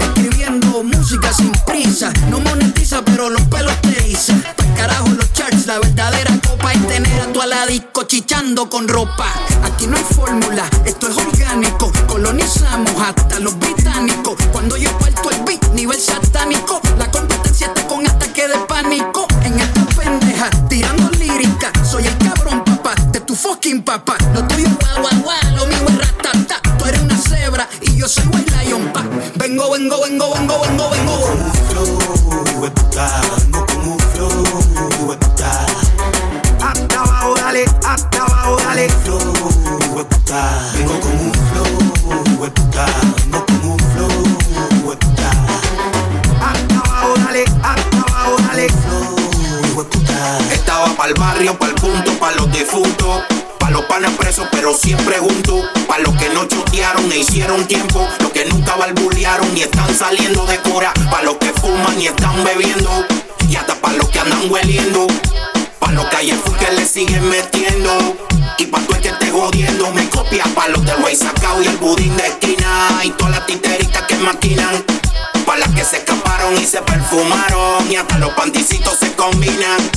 escribiendo 0.00 0.82
música 0.82 1.32
sin 1.32 1.52
prisa, 1.64 2.12
no 2.28 2.40
monetiza 2.40 3.04
pero 3.04 3.30
los 3.30 3.42
pelos 3.42 3.80
te 3.82 4.08
iza, 4.08 4.34
carajo 4.76 5.08
los 5.10 5.32
charts, 5.32 5.66
la 5.66 5.78
verdadera 5.78 6.32
copa 6.44 6.72
es 6.72 6.86
tener 6.88 7.20
a 7.20 7.32
tu 7.32 7.40
aladico 7.40 8.02
chichando 8.04 8.68
con 8.68 8.88
ropa, 8.88 9.32
aquí 9.62 9.86
no 9.86 9.96
hay 9.96 10.04
fórmula, 10.04 10.68
esto 10.84 11.08
es 11.08 11.16
orgánico, 11.16 11.92
colonizamos 12.08 12.94
hasta 13.00 13.38
los 13.38 13.56
británicos, 13.60 14.34
cuando 14.50 14.76
yo 14.76 14.90
parto 14.98 15.30
el 15.30 15.40
beat, 15.44 15.64
nivel 15.72 16.00
satánico, 16.00 16.80
la 16.98 17.08
competencia 17.12 17.35
de 23.66 23.72
fucking 23.72 23.82
papá, 23.82 24.16
lo 24.32 24.46
tuyo 24.46 24.66
es 24.66 24.78
guau 24.78 25.00
guau 25.02 25.22
guau, 25.22 25.56
lo 25.56 25.66
mío 25.66 25.78
es 25.88 25.98
ratata, 25.98 26.60
tú 26.78 26.84
eres 26.84 27.00
una 27.00 27.18
cebra 27.18 27.68
y 27.80 27.96
yo 27.96 28.06
soy 28.08 28.24
White 28.32 28.52
Lion 28.64 28.92
pa, 28.92 29.02
vengo, 29.36 29.68
vengo, 29.70 30.00
vengo, 30.02 30.34
vengo, 30.34 30.60
vengo, 30.60 30.90
vengo. 30.90 31.18
Hasta 36.62 37.00
abajo, 37.00 37.34
dale, 37.34 37.64
hasta 37.84 38.22
abajo, 38.22 38.56
dale. 38.56 38.88
Vengo 39.04 39.32
con 41.00 41.18
un 41.18 41.32
flow, 41.32 41.66
hueputa. 42.38 42.86
Vengo 43.18 43.44
con 43.46 43.64
un 43.70 43.78
flow, 43.78 44.08
hueputa. 44.84 45.30
Hasta 46.40 46.78
abajo, 46.78 47.14
dale, 47.16 47.44
hasta 47.62 47.98
abajo, 47.98 48.36
dale. 48.48 48.66
Estaba 50.52 50.86
pa'l 50.96 51.14
barrio, 51.14 51.58
pa'l 51.58 51.74
punto, 51.74 52.12
pa' 52.18 52.32
los 52.32 52.50
difuntos. 52.52 53.35
Los 53.76 53.84
panes 53.84 54.10
presos, 54.12 54.48
pero 54.50 54.72
siempre 54.72 55.18
juntos. 55.18 55.66
Pa' 55.86 55.98
los 55.98 56.16
que 56.16 56.30
no 56.30 56.46
chotearon 56.46 57.12
e 57.12 57.18
hicieron 57.18 57.66
tiempo. 57.66 58.08
Los 58.20 58.32
que 58.32 58.46
nunca 58.46 58.74
balbulearon 58.74 59.54
y 59.54 59.60
están 59.60 59.94
saliendo 59.94 60.46
de 60.46 60.56
cora. 60.62 60.94
Pa' 61.10 61.20
los 61.20 61.36
que 61.36 61.52
fuman 61.52 62.00
y 62.00 62.06
están 62.06 62.42
bebiendo. 62.42 63.04
Y 63.50 63.54
hasta 63.54 63.74
pa' 63.74 63.92
los 63.92 64.08
que 64.08 64.18
andan 64.18 64.50
hueliendo. 64.50 65.06
Pa' 65.78 65.92
los 65.92 66.06
fue 66.06 66.56
que 66.58 66.72
le 66.72 66.86
siguen 66.86 67.28
metiendo. 67.28 68.16
Y 68.56 68.64
pa' 68.64 68.80
tú 68.80 68.94
el 68.94 69.02
que 69.02 69.08
esté 69.08 69.30
jodiendo, 69.30 69.92
me 69.92 70.08
copia. 70.08 70.44
Pa' 70.54 70.68
los 70.68 70.82
del 70.82 70.96
güey 70.96 71.14
sacao 71.14 71.60
y 71.60 71.66
el 71.66 71.76
budín 71.76 72.16
de 72.16 72.28
esquina. 72.28 72.88
Y 73.04 73.10
todas 73.10 73.32
las 73.32 73.46
titeritas 73.46 74.04
que 74.04 74.14
maquinan. 74.16 74.86
Pa' 75.44 75.58
las 75.58 75.68
que 75.74 75.84
se 75.84 75.98
escaparon 75.98 76.56
y 76.56 76.64
se 76.64 76.80
perfumaron. 76.80 77.92
Y 77.92 77.96
hasta 77.96 78.16
los 78.16 78.30
panticitos 78.30 78.98
se 78.98 79.12
combinan. 79.12 79.96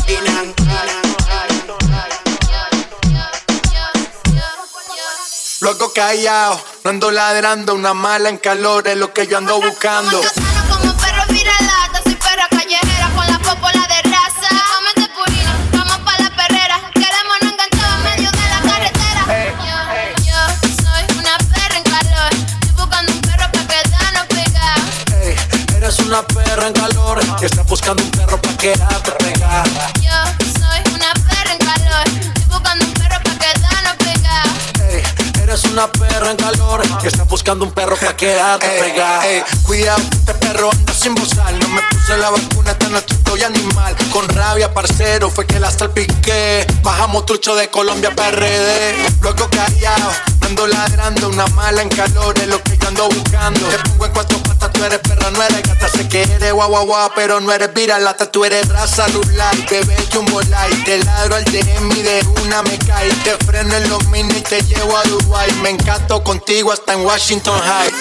Luego 5.62 5.92
callado, 5.92 6.62
no 6.86 6.90
ando 6.90 7.12
ladrando, 7.12 7.76
una 7.76 7.94
mala 7.94 8.30
en 8.30 8.38
calor 8.38 8.88
es 8.88 8.96
lo 8.96 9.14
que 9.14 9.28
yo 9.28 9.38
ando 9.38 9.60
buscando. 9.60 10.22
Como 10.70 10.94
perro 10.98 11.24
viralata, 11.28 12.02
soy 12.02 12.16
perra 12.16 12.48
callejera 12.50 13.10
con 13.14 13.28
la 13.28 13.38
popola 13.40 13.86
de 13.88 14.10
raza. 14.10 14.48
Cómete 14.74 15.12
purina, 15.14 15.58
vamos 15.74 15.98
pa' 16.00 16.18
la 16.24 16.30
perrera. 16.30 16.80
Queremos 16.94 17.38
no 17.42 17.50
enganchar 17.50 17.92
en 17.92 18.04
medio 18.04 18.32
de 18.32 18.50
la 18.50 18.62
carretera. 18.72 19.22
Yo, 20.16 20.24
yo 20.24 20.40
soy 20.82 21.18
una 21.18 21.38
perra 21.38 21.78
en 21.78 21.84
calor. 21.84 22.32
Estoy 22.32 22.72
buscando 22.78 23.12
un 23.12 23.22
perro 23.22 23.52
pa' 23.52 23.68
quedarnos 23.68 24.28
pegados. 24.28 24.90
Ey, 25.22 25.36
eres 25.76 26.00
una 26.00 26.22
perra 26.26 26.68
en 26.68 26.74
calor 26.74 27.20
y 27.42 27.46
estás 27.46 27.66
buscando 27.66 28.02
un 28.02 28.12
perro 28.12 28.42
pa' 28.42 28.58
quedarte 28.58 29.12
pegada. 29.12 29.92
Yo 30.02 30.49
una 35.72 35.92
perra 35.92 36.32
en 36.32 36.38
calor 36.38 36.82
y 37.04 37.08
estás 37.08 37.28
buscando 37.28 37.66
un 37.66 37.72
perro 37.72 37.96
pa' 37.96 38.16
quedarte 38.16 38.68
pegada. 38.68 39.26
Ey, 39.28 39.44
cuidado, 39.64 40.02
este 40.12 40.34
perro 40.36 40.70
anda 40.72 40.94
sin 40.94 41.16
bozal. 41.16 41.60
No 41.60 41.68
me 41.70 41.82
puse 41.90 42.18
la 42.18 42.30
vacuna, 42.30 42.78
tan 42.78 42.96
estoy 42.96 43.44
animal. 43.44 43.96
Con 44.12 44.28
rabia, 44.30 44.74
parcero, 44.74 45.30
fue 45.30 45.46
que 45.46 45.60
la 45.60 45.72
salpiqué. 45.72 46.66
Bajamos 46.84 47.26
trucho 47.26 47.56
de 47.56 47.70
Colombia, 47.70 48.12
PRD. 48.16 48.96
Luego 49.22 49.50
callado, 49.50 50.12
ando 50.42 50.68
ladrando, 50.68 51.30
una 51.30 51.48
mala 51.48 51.82
en 51.82 51.90
calor 51.90 52.38
es 52.40 52.48
lo 52.48 52.62
que 52.64 52.78
yo 52.78 52.88
ando 52.88 53.10
buscando. 53.10 53.68
Te 53.68 53.78
pongo 53.90 54.06
en 54.06 54.12
cuatro 54.12 54.38
tú 54.80 54.86
eres 54.86 55.00
perra, 55.00 55.30
no 55.32 55.44
eres 55.44 55.62
gata, 55.64 55.90
sé 55.90 56.08
que 56.08 56.22
eres 56.22 56.54
guau 56.54 56.70
guau 56.70 56.86
guau, 56.86 57.12
pero 57.14 57.42
no 57.42 57.52
eres 57.52 57.74
viralata, 57.74 58.32
tú 58.32 58.46
eres 58.46 58.70
raza 58.70 59.06
celular, 59.08 59.54
bebé 59.70 59.98
jumbo 60.14 60.42
light, 60.44 60.86
te 60.86 61.04
ladro 61.04 61.36
al 61.36 61.44
DM 61.44 61.92
y 61.92 62.02
de 62.02 62.26
una 62.44 62.64
me 62.64 62.78
cae, 62.80 63.10
te 63.26 63.36
freno 63.46 63.76
en 63.76 63.90
los 63.90 64.06
mini 64.08 64.38
y 64.38 64.42
te 64.42 64.62
llevo 64.62 64.96
a 64.98 65.04
Dubai, 65.04 65.52
me 65.64 65.72
encanto 65.72 66.24
contigo 66.24 66.72
hasta 66.72 66.94
en 66.94 67.06
Washington 67.06 67.60
High. 67.60 67.92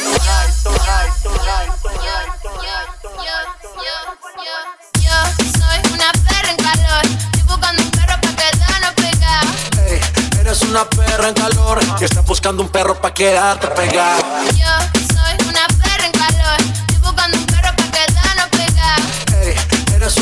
Yo 4.95 5.11
soy 5.59 5.93
una 5.95 6.13
perra 6.13 6.51
en 6.51 6.57
calor, 6.59 7.03
estoy 7.11 7.43
buscando 7.43 7.83
un 7.83 7.91
perro 7.91 8.21
pa' 8.21 8.37
quedarnos 8.37 8.95
pegados. 8.95 9.57
Ey, 9.85 10.01
eres 10.41 10.63
una 10.63 10.85
perra 10.89 11.29
en 11.29 11.35
calor 11.35 11.97
que 11.99 12.05
está 12.05 12.21
buscando 12.21 12.63
un 12.63 12.69
perro 12.69 13.01
pa' 13.01 13.13
quedarte 13.13 13.67
pegado. 13.69 14.23
Yo 14.55 14.88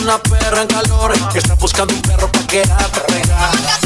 una 0.06 0.22
perra 0.22 0.62
en 0.62 0.68
calor 0.68 1.12
que 1.32 1.38
está 1.38 1.54
buscando 1.54 1.92
un 1.92 2.00
perro 2.02 2.30
pa' 2.30 2.46
quedarte 2.46 3.00
pegado. 3.00 3.58
Como 3.58 3.85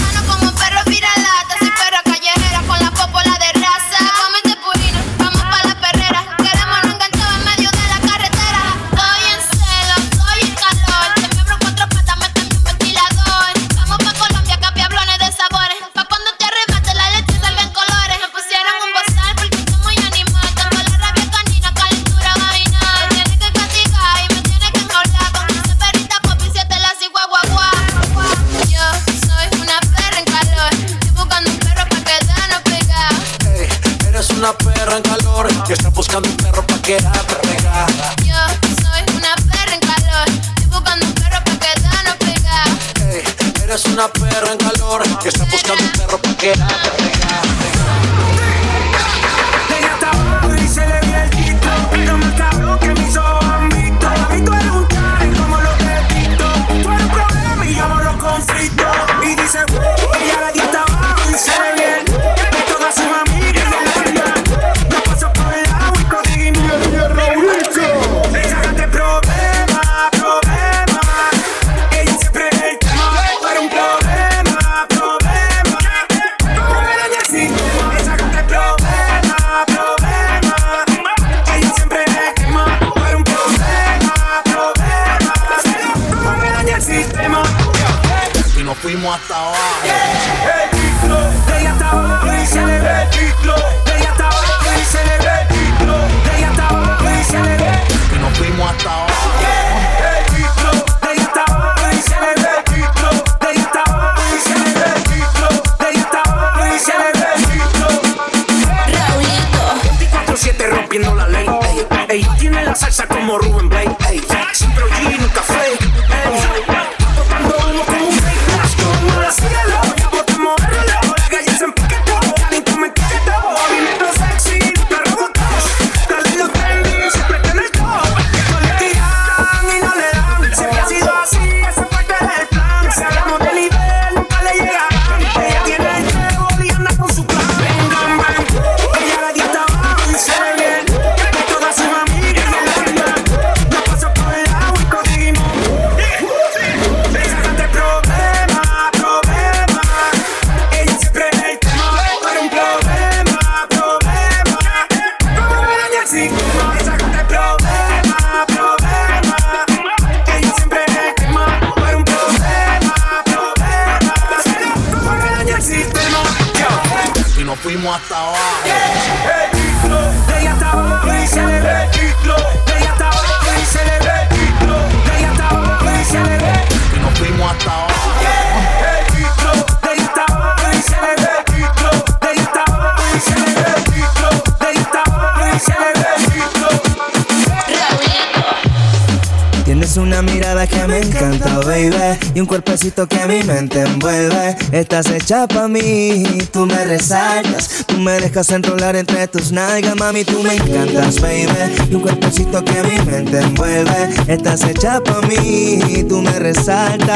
Tienes 189.93 190.09
una 190.09 190.23
mirada 190.23 190.69
que 190.69 190.87
me 190.87 190.99
encanta, 190.99 191.59
baby 191.67 191.91
Y 192.33 192.39
un 192.39 192.47
cuerpecito 192.47 193.09
que 193.09 193.27
mi 193.27 193.43
mente 193.43 193.81
envuelve. 193.81 194.57
Estás 194.71 195.11
hecha 195.11 195.49
pa' 195.49 195.67
mí, 195.67 196.23
tú 196.53 196.65
me 196.65 196.85
resaltas. 196.85 197.85
Tú 197.89 197.97
me 197.97 198.21
dejas 198.21 198.51
enrolar 198.51 198.95
entre 198.95 199.27
tus 199.27 199.51
nalgas, 199.51 199.97
mami 199.97 200.25
Tú 200.25 200.45
me 200.45 200.55
encantas, 200.55 201.21
baby 201.21 201.49
Y 201.91 201.95
un 201.97 202.03
cuerpecito 202.03 202.65
que 202.65 202.85
mi 202.85 203.01
mente 203.05 203.41
envuelve. 203.41 204.11
Estás 204.29 204.63
hecha 204.63 205.01
pa' 205.01 205.23
mí, 205.23 206.05
tú 206.09 206.23
me 206.23 206.39
resaltas. 206.39 207.11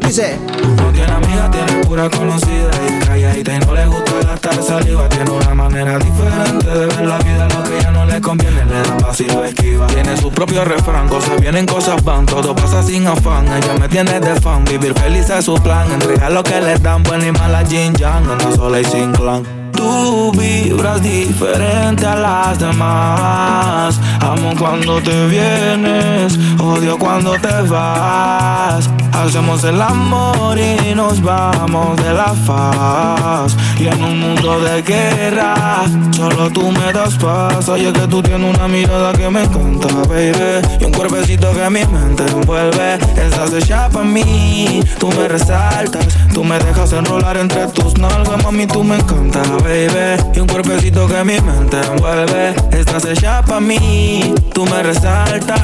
Dice. 0.00 0.36
No 0.78 0.90
tiene 0.90 1.12
amiga, 1.12 1.48
tiene 1.48 1.84
pura 1.86 2.10
conocida 2.10 2.70
y 2.88 3.06
calladita 3.06 3.54
y 3.54 3.58
no 3.60 3.72
le 3.72 3.86
gusta 3.86 4.17
gastar 4.28 4.62
saliva. 4.62 5.08
Tiene 5.08 5.30
una 5.30 5.54
manera 5.54 5.98
diferente 5.98 6.68
de 6.68 6.86
ver 6.86 7.06
la 7.06 7.18
vida, 7.18 7.48
lo 7.48 7.62
que 7.64 7.80
ya 7.80 7.90
no 7.90 8.04
le 8.04 8.20
conviene, 8.20 8.64
le 8.64 8.82
da 8.82 8.96
paz 8.98 9.20
y 9.20 9.26
lo 9.26 9.44
esquiva. 9.44 9.86
Tiene 9.88 10.16
su 10.16 10.30
propio 10.30 10.64
refrán, 10.64 11.08
cosas 11.08 11.40
vienen, 11.40 11.66
cosas 11.66 12.02
van, 12.04 12.26
todo 12.26 12.54
pasa 12.54 12.82
sin 12.82 13.06
afán. 13.06 13.46
Ella 13.48 13.74
me 13.74 13.88
tiene 13.88 14.20
de 14.20 14.40
fan, 14.40 14.64
vivir 14.64 14.94
feliz 14.94 15.30
es 15.30 15.44
su 15.44 15.54
plan. 15.54 15.90
Entregar 15.90 16.32
lo 16.32 16.42
que 16.42 16.60
le 16.60 16.78
dan, 16.78 17.02
buena 17.02 17.26
y 17.26 17.32
mala 17.32 17.64
Jin 17.64 17.94
Yang, 17.94 18.30
anda 18.30 18.52
sola 18.54 18.80
y 18.80 18.84
sin 18.84 19.12
clan. 19.12 19.57
Tú 19.78 20.32
vibras 20.32 21.00
diferente 21.00 22.04
a 22.04 22.16
las 22.16 22.58
demás. 22.58 24.00
Amo 24.20 24.52
cuando 24.58 25.00
te 25.00 25.26
vienes, 25.28 26.36
odio 26.58 26.98
cuando 26.98 27.34
te 27.34 27.62
vas. 27.68 28.90
Hacemos 29.12 29.62
el 29.62 29.80
amor 29.80 30.58
y 30.58 30.94
nos 30.96 31.22
vamos 31.22 31.96
de 31.96 32.12
la 32.12 32.34
faz. 32.44 33.56
Y 33.78 33.86
en 33.86 34.02
un 34.02 34.18
mundo 34.18 34.60
de 34.60 34.82
guerra, 34.82 35.84
solo 36.10 36.50
tú 36.50 36.72
me 36.72 36.92
das 36.92 37.14
paz. 37.14 37.68
Oye, 37.68 37.92
que 37.92 38.06
tú 38.08 38.20
tienes 38.20 38.56
una 38.56 38.66
mirada 38.66 39.12
que 39.12 39.30
me 39.30 39.44
encanta, 39.44 39.88
baby. 40.08 40.66
Y 40.80 40.84
un 40.84 40.92
cuerpecito 40.92 41.52
que 41.52 41.70
mi 41.70 41.84
mente 41.86 42.24
envuelve. 42.26 42.94
Estás 43.16 43.52
hecha 43.52 43.88
pa' 43.88 44.02
mí, 44.02 44.82
tú 44.98 45.08
me 45.12 45.28
resaltas. 45.28 46.06
Tú 46.34 46.42
me 46.42 46.58
dejas 46.58 46.92
enrolar 46.92 47.36
entre 47.36 47.66
tus 47.68 47.96
nalgas, 47.98 48.42
mami, 48.42 48.66
tú 48.66 48.82
me 48.82 48.96
encanta, 48.96 49.40
baby. 49.62 49.67
Y 49.70 50.40
un 50.40 50.46
cuerpecito 50.46 51.06
que 51.06 51.22
mi 51.24 51.38
mente 51.42 51.76
envuelve. 51.78 52.54
Estás 52.70 53.04
hecha 53.04 53.42
pa' 53.42 53.60
mí, 53.60 54.34
tú 54.54 54.64
me 54.64 54.82
resaltas. 54.82 55.58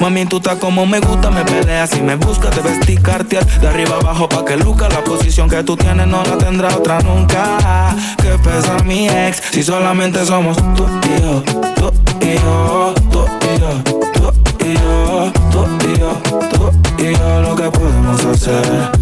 Mami, 0.00 0.24
tú 0.24 0.38
estás 0.38 0.56
como 0.56 0.86
me 0.86 0.98
gusta, 1.00 1.30
me 1.30 1.44
peleas 1.44 1.94
y 1.94 2.00
me 2.00 2.16
buscas, 2.16 2.56
debes 2.56 2.80
ticarte 2.86 3.38
de 3.60 3.68
arriba 3.68 3.96
abajo 3.96 4.30
pa' 4.30 4.46
que 4.46 4.56
luca. 4.56 4.88
La 4.88 5.04
posición 5.04 5.50
que 5.50 5.62
tú 5.62 5.76
tienes 5.76 6.06
no 6.06 6.24
la 6.24 6.38
tendrá 6.38 6.74
otra 6.74 7.00
nunca. 7.00 7.94
Que 8.16 8.38
pesa 8.38 8.82
mi 8.84 9.10
ex, 9.10 9.42
si 9.52 9.62
solamente 9.62 10.24
somos 10.24 10.56
tú 10.74 10.86
y 11.02 11.20
yo, 11.20 11.42
tú 11.74 11.92
y 12.22 12.34
yo, 12.36 12.94
tú 13.10 13.26
y 13.42 13.60
yo, 13.60 13.82
tú 14.14 14.32
y 14.64 14.72
yo, 14.72 15.32
tú 15.50 15.66
y 15.86 15.98
yo, 15.98 16.12
tú 16.50 16.72
y 16.96 17.12
yo, 17.14 17.42
lo 17.42 17.54
que 17.54 17.70
podemos 17.70 18.24
hacer 18.24 18.95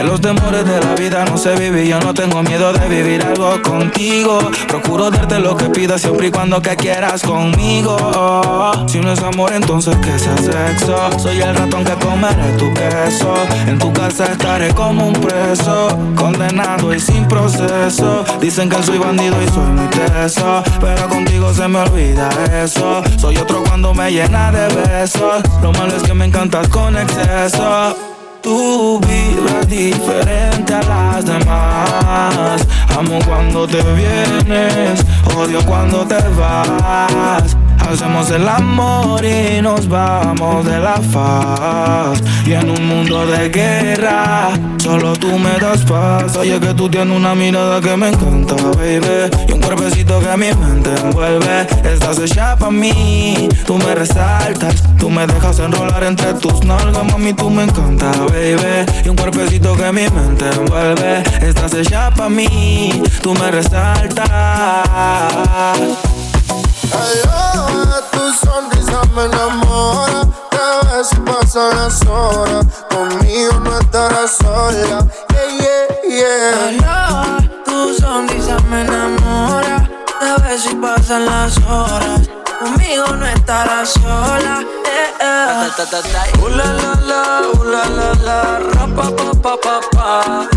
de 0.00 0.06
los 0.06 0.20
temores 0.20 0.64
de 0.64 0.80
la 0.80 0.94
vida 0.94 1.26
no 1.26 1.36
sé 1.36 1.54
vivir. 1.56 1.88
Yo 1.88 2.00
no 2.00 2.14
tengo 2.14 2.42
miedo 2.42 2.72
de 2.72 2.88
vivir 2.88 3.22
algo 3.22 3.60
contigo. 3.60 4.38
Procuro 4.66 5.10
darte 5.10 5.38
lo 5.38 5.54
que 5.56 5.66
pidas 5.66 6.00
siempre 6.00 6.28
y 6.28 6.30
cuando 6.30 6.62
que 6.62 6.74
quieras 6.74 7.22
conmigo. 7.22 7.98
Si 8.86 8.98
no 8.98 9.12
es 9.12 9.22
amor, 9.22 9.52
entonces 9.52 9.94
que 9.96 10.18
sea 10.18 10.36
sexo. 10.38 10.96
Soy 11.18 11.42
el 11.42 11.54
ratón 11.54 11.84
que 11.84 11.92
comeré 11.94 12.50
tu 12.56 12.72
queso. 12.72 13.34
En 13.66 13.78
tu 13.78 13.92
casa 13.92 14.24
estaré 14.32 14.72
como 14.72 15.08
un 15.08 15.12
preso. 15.12 15.88
Condenado 16.16 16.94
y 16.94 17.00
sin 17.00 17.28
proceso. 17.28 18.24
Dicen 18.40 18.70
que 18.70 18.82
soy 18.82 18.96
bandido 18.96 19.36
y 19.42 19.48
soy 19.48 19.66
muy 19.66 19.88
teso. 19.88 20.62
Pero 20.80 21.08
contigo 21.10 21.52
se 21.52 21.68
me 21.68 21.78
olvida 21.78 22.30
eso. 22.62 23.02
Soy 23.18 23.36
otro 23.36 23.62
cuando 23.64 23.92
me 23.92 24.10
llena 24.10 24.50
de 24.50 24.66
besos. 24.76 25.42
Lo 25.62 25.72
malo 25.72 25.94
es 25.94 26.02
que 26.02 26.14
me 26.14 26.24
encantas 26.24 26.68
con 26.68 26.96
exceso. 26.96 28.09
Tu 28.50 28.98
vibra 29.06 29.60
diferente 29.64 30.74
a 30.74 30.82
las 30.82 31.24
demás. 31.24 32.66
Amo 32.98 33.20
cuando 33.24 33.64
te 33.64 33.80
vienes, 33.94 35.04
odio 35.36 35.64
cuando 35.64 36.04
te 36.04 36.18
vas. 36.30 37.56
Hacemos 37.92 38.30
el 38.30 38.48
amor 38.48 39.24
y 39.24 39.60
nos 39.60 39.88
vamos 39.88 40.64
de 40.64 40.78
la 40.78 40.94
faz. 41.10 42.22
Y 42.46 42.52
en 42.52 42.70
un 42.70 42.86
mundo 42.86 43.26
de 43.26 43.48
guerra, 43.48 44.50
solo 44.78 45.14
tú 45.14 45.36
me 45.36 45.58
das 45.58 45.80
paz. 45.80 46.36
Oye, 46.36 46.60
que 46.60 46.72
tú 46.72 46.88
tienes 46.88 47.16
una 47.16 47.34
mirada 47.34 47.80
que 47.80 47.96
me 47.96 48.10
encanta, 48.10 48.54
baby. 48.54 49.28
Y 49.48 49.52
un 49.52 49.60
cuerpecito 49.60 50.20
que 50.20 50.36
mi 50.36 50.52
mente 50.54 50.90
envuelve. 51.02 51.66
Estás 51.82 52.20
hecha 52.20 52.54
pa' 52.56 52.70
mí, 52.70 53.48
tú 53.66 53.76
me 53.76 53.92
resaltas. 53.92 54.84
Tú 54.96 55.10
me 55.10 55.26
dejas 55.26 55.58
enrolar 55.58 56.04
entre 56.04 56.34
tus 56.34 56.64
nalgas, 56.64 57.04
mami, 57.10 57.32
tú 57.32 57.50
me 57.50 57.64
encanta, 57.64 58.12
baby. 58.28 58.86
Y 59.04 59.08
un 59.08 59.16
cuerpecito 59.16 59.74
que 59.74 59.90
mi 59.90 60.08
mente 60.08 60.48
envuelve. 60.48 61.24
Estás 61.40 61.74
hecha 61.74 62.10
pa' 62.12 62.28
mí, 62.28 63.02
tú 63.20 63.34
me 63.34 63.50
resaltas. 63.50 64.28
Tu 68.12 68.32
sonrisa 68.32 69.02
me 69.14 69.24
enamora. 69.24 70.26
Cada 70.50 70.80
vez 70.96 71.08
pasan 71.26 71.76
las 71.76 72.06
horas, 72.06 72.66
conmigo 72.90 73.60
no 73.60 73.78
estarás 73.78 74.36
sola. 74.38 75.06
Yeah, 75.30 76.08
yeah, 76.08 76.70
yeah. 76.70 77.50
tu 77.64 77.94
sonrisa 77.94 78.56
me 78.70 78.82
enamora. 78.82 79.88
Cada 80.18 80.36
vez 80.48 80.64
pasan 80.80 81.26
las 81.26 81.58
horas, 81.58 82.20
conmigo 82.58 83.06
no 83.16 83.26
estarás 83.26 83.90
sola. 83.90 84.64
Yeah, 84.84 85.10
yeah. 85.20 85.50
Uh, 86.42 86.48
la 86.48 86.64
la 86.72 86.94
la, 87.06 87.22
uh, 87.52 87.64
la 87.64 87.84
la 87.84 88.12
la, 88.24 88.58
ra 88.58 88.86
pa 88.96 89.10
pa 89.10 89.32
pa 89.42 89.56
pa 89.56 89.80
pa. 89.92 90.48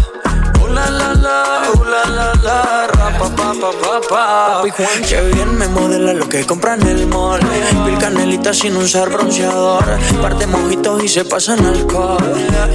Uh, 0.61 0.67
la 0.67 0.89
la 0.89 1.13
la, 1.13 1.37
uh, 1.73 1.83
la 1.83 2.03
la 2.09 2.33
la, 2.41 2.87
ra 2.87 3.07
pa 3.19 3.42
pa 3.53 3.71
pa 3.71 4.01
pa 4.01 4.07
pa. 4.09 4.53
Papi 4.57 4.69
Juan, 4.71 5.01
que 5.07 5.21
bien 5.33 5.57
me 5.57 5.67
modela 5.67 6.13
lo 6.13 6.27
que 6.27 6.45
compra 6.45 6.75
en 6.75 6.87
el 6.87 7.07
mall. 7.07 7.41
Pil 7.85 7.97
canelita 7.97 8.53
sin 8.53 8.75
usar 8.77 9.09
bronceador. 9.09 9.83
Parte 10.21 10.47
mojitos 10.47 11.03
y 11.03 11.07
se 11.07 11.25
pasan 11.25 11.65
alcohol. 11.65 12.17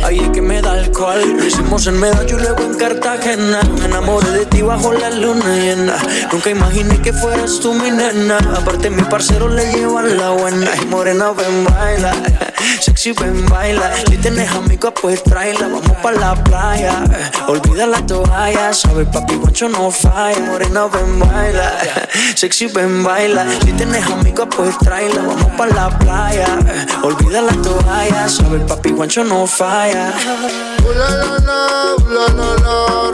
Ahí 0.04 0.18
es 0.18 0.30
que 0.30 0.42
me 0.42 0.60
da 0.62 0.72
alcohol. 0.72 1.36
Lo 1.36 1.44
hicimos 1.44 1.86
en 1.86 1.98
Medallo 1.98 2.38
y 2.38 2.42
luego 2.42 2.62
en 2.62 2.74
Cartagena. 2.74 3.60
Me 3.78 3.86
enamoré 3.86 4.30
de 4.30 4.46
ti 4.46 4.62
bajo 4.62 4.92
la 4.92 5.10
luna 5.10 5.56
llena. 5.56 5.96
Nunca 6.32 6.50
imaginé 6.50 7.00
que 7.00 7.12
fueras 7.12 7.60
tú 7.60 7.74
mi 7.74 7.90
nena. 7.90 8.38
Aparte, 8.56 8.90
mi 8.90 9.02
parcero 9.02 9.48
le 9.48 9.72
llevan 9.72 10.16
la 10.16 10.30
buena. 10.30 10.70
Y 10.80 10.86
morena, 10.86 11.32
ven, 11.32 11.64
baila. 11.64 12.12
Sexy, 12.80 13.12
ven, 13.12 13.46
baila. 13.48 13.90
Si 14.08 14.16
tienes 14.18 14.50
amigos, 14.50 14.92
pues 15.00 15.22
tráela. 15.22 15.68
Vamos 15.68 15.96
pa' 16.02 16.12
la 16.12 16.34
playa. 16.44 17.04
Olvida 17.46 17.86
la 17.86 18.04
toalla. 18.06 18.72
Sabe, 18.72 19.04
papi, 19.06 19.36
guacho 19.36 19.68
no 19.68 19.90
falla. 19.90 20.38
Morena, 20.40 20.67
ven, 20.72 21.18
baila. 21.18 21.70
Sexy, 22.34 22.66
ven, 22.66 23.02
baila. 23.02 23.44
Si 23.62 23.72
tienes 23.72 24.06
amigos, 24.06 24.48
pues 24.54 24.76
tráela. 24.78 25.22
Vamos 25.22 25.50
pa' 25.56 25.66
la 25.66 25.90
playa. 25.98 26.46
Olvida 27.02 27.42
la 27.42 27.52
toalla. 27.62 28.28
Sabe, 28.28 28.60
papi, 28.60 28.90
guacho 28.90 29.24
no 29.24 29.46
falla. 29.46 30.12
Uh, 30.84 30.92
la 30.92 31.08
la 31.20 31.38
la, 31.48 31.58
uh, 31.96 32.08
la 32.14 32.26
la 32.38 32.48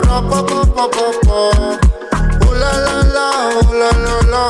la, 0.02 0.16
pa 0.28 0.40
pa 0.46 0.60
pa 0.74 0.84
pa 0.88 1.06
pa. 1.24 1.40
Uh, 2.46 2.54
la 2.54 2.72
la 2.84 2.96
la, 3.14 3.28
uh, 3.60 3.72
la 3.80 3.90
la 4.04 4.16
la, 4.32 4.42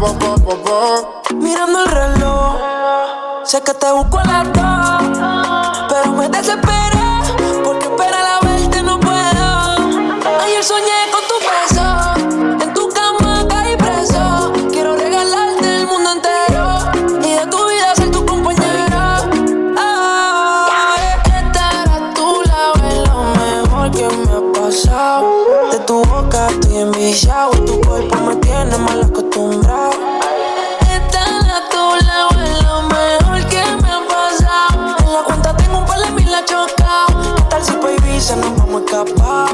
pa 0.00 0.10
pa 0.18 0.30
pa 0.44 0.54
pa. 0.64 0.78
Mirando 1.34 1.78
el 1.84 1.90
reloj, 1.90 2.56
sé 3.44 3.60
que 3.62 3.74
te 3.74 3.90
busco 3.92 4.18
a 4.18 4.24
las 4.24 4.44
dos, 4.52 5.02
pero 5.88 6.12
me 6.12 6.28
desesperé 6.28 7.08
porque 7.64 7.86
esperar 7.86 8.24
a 8.24 8.40
verte 8.46 8.82
no 8.82 8.98
puedo. 9.00 9.48
Ayer 10.42 10.62
soñé 10.62 10.98
con 11.12 11.22
tu 11.30 11.36
beso, 11.40 11.59
pa' 38.30 38.36
Ibiza 38.36 38.36
nos 38.36 38.56
vamos 38.58 38.82
a 38.82 38.84
escapar? 38.84 39.48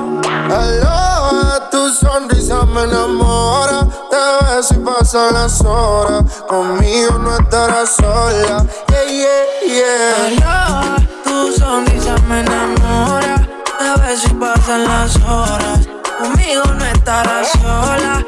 Hello, 0.51 1.69
tu 1.71 1.91
sonrisa 1.95 2.65
me 2.67 2.83
enamora. 2.83 3.87
Te 4.11 4.45
ves 4.45 4.71
y 4.73 4.75
pasan 4.75 5.35
las 5.35 5.61
horas. 5.63 6.25
Conmigo 6.49 7.19
no 7.19 7.37
estarás 7.37 7.97
sola. 7.97 8.67
Yeah, 8.89 9.05
yeah, 9.09 9.45
yeah. 9.67 10.27
Hello, 10.29 11.07
tu 11.25 11.53
sonrisa 11.53 12.17
me 12.29 12.41
enamora. 12.41 13.49
A 13.81 14.01
ver 14.01 14.17
si 14.19 14.29
pasan 14.35 14.85
las 14.85 15.17
horas. 15.17 15.89
Conmigo 16.19 16.65
no 16.79 16.85
estarás 16.85 17.49
sola. 17.53 18.25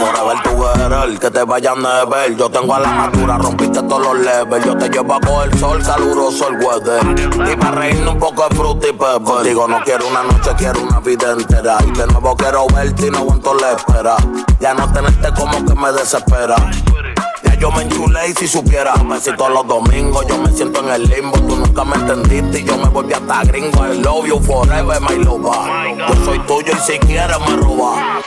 Por 0.00 0.28
ver 0.28 0.42
tu 0.42 0.58
que 1.18 1.30
te 1.30 1.42
vayan 1.42 1.84
a 1.84 2.04
ver. 2.04 2.36
Yo 2.36 2.48
tengo 2.48 2.74
a 2.74 2.80
la 2.80 2.88
matura, 2.88 3.36
rompiste 3.38 3.82
todos 3.82 4.00
los 4.00 4.18
levels. 4.18 4.64
Yo 4.64 4.76
te 4.76 4.88
llevo 4.88 5.14
a 5.14 5.20
coger 5.20 5.58
sol, 5.58 5.82
caluroso 5.82 6.48
el 6.48 6.64
weather. 6.64 7.50
Y 7.50 7.56
para 7.56 7.72
reírnos 7.72 8.14
un 8.14 8.20
poco 8.20 8.48
de 8.48 8.54
fruta 8.54 8.86
y 8.88 8.92
pepper. 8.92 9.22
Contigo 9.22 9.66
no 9.66 9.82
quiero 9.82 10.06
una 10.06 10.22
noche, 10.22 10.50
quiero 10.56 10.80
una 10.82 11.00
vida 11.00 11.32
entera. 11.32 11.78
Y 11.84 11.90
de 11.90 12.06
nuevo 12.06 12.36
quiero 12.36 12.66
verte 12.68 13.06
y 13.06 13.10
no 13.10 13.18
aguanto 13.18 13.54
la 13.54 13.72
espera. 13.72 14.16
Ya 14.60 14.74
no 14.74 14.92
tenerte 14.92 15.32
como 15.34 15.64
que 15.64 15.74
me 15.74 15.92
desespera. 15.92 16.56
Ya 17.42 17.54
yo 17.56 17.70
me 17.72 17.82
enchulé 17.82 18.28
y 18.28 18.34
si 18.34 18.46
supiera, 18.46 18.94
me 18.96 19.20
siento 19.20 19.48
los 19.48 19.66
domingos, 19.66 20.26
yo 20.28 20.38
me 20.38 20.52
siento 20.52 20.80
en 20.80 20.90
el 20.90 21.08
limbo. 21.08 21.38
Tú 21.38 21.56
nunca 21.56 21.84
me 21.84 21.96
entendiste 21.96 22.60
y 22.60 22.64
yo 22.64 22.76
me 22.76 22.88
volví 22.88 23.14
hasta 23.14 23.42
gringo. 23.44 23.84
I 23.84 24.00
love 24.00 24.26
you 24.26 24.38
forever, 24.40 25.00
my 25.00 25.16
lover. 25.24 25.96
Yo 25.96 26.24
soy 26.24 26.38
tuyo 26.40 26.72
y 26.72 26.80
si 26.80 26.98
quieres 26.98 27.38
me 27.40 27.56
roba. 27.56 28.20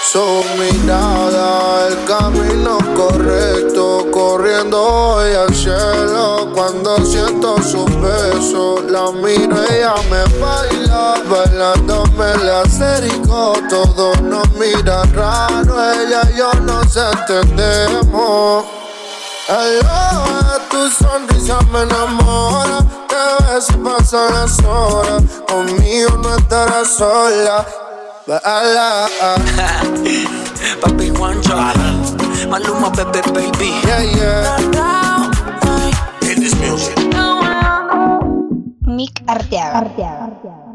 Su 0.00 0.42
mirada, 0.56 1.88
el 1.88 2.04
camino 2.04 2.78
correcto, 2.96 4.06
corriendo 4.10 4.80
hoy 4.80 5.34
al 5.34 5.54
cielo. 5.54 6.50
Cuando 6.54 7.04
siento 7.04 7.60
su 7.62 7.84
beso, 7.84 8.82
la 8.88 9.10
miro, 9.10 9.62
ella 9.70 9.94
me 10.08 10.24
baila, 10.38 11.14
bailándome 11.28 12.36
la 12.44 12.62
acerico. 12.62 13.52
Todos 13.68 14.22
nos 14.22 14.50
miran 14.52 15.12
raro, 15.12 15.92
ella 15.92 16.22
y 16.32 16.38
yo 16.38 16.52
nos 16.60 16.96
entendemos. 16.96 18.64
Hello, 19.48 20.58
tu 20.70 20.88
sonrisa 20.90 21.58
me 21.72 21.82
enamora. 21.82 22.78
Te 23.08 23.44
ves 23.44 23.66
pasan 23.84 24.32
las 24.32 24.58
horas. 24.64 25.22
Conmigo 25.48 26.16
no 26.22 26.36
estarás 26.36 26.88
sola. 26.88 27.87
Papi 30.84 31.08
Juancho, 31.16 31.56
Maluma, 32.52 32.92
Pepe, 32.92 33.24
Mick 38.84 39.24
Arteaga. 39.24 40.67